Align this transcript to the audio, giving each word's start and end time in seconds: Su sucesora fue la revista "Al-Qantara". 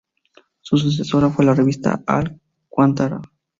Su 0.61 0.79
sucesora 0.79 1.29
fue 1.29 1.45
la 1.45 1.53
revista 1.53 2.01
"Al-Qantara". 2.07 3.21